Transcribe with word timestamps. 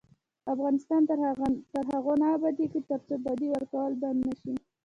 افغانستان 0.53 1.01
تر 1.73 1.83
هغو 1.93 2.13
نه 2.21 2.27
ابادیږي، 2.37 2.79
ترڅو 2.89 3.13
بدی 3.23 3.47
ورکول 3.53 3.91
بند 4.01 4.19
نشي. 4.27 4.53